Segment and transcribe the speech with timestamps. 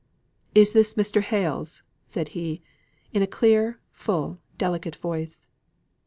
[0.55, 1.21] "Is this Mr.
[1.21, 2.63] Hale's?" said he,
[3.13, 5.45] in a clear, full, delicate voice.